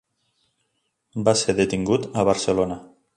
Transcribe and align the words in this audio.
Va 1.29 1.35
ser 1.43 1.55
detingut 1.61 2.09
a 2.23 2.29
Barcelona. 2.33 2.79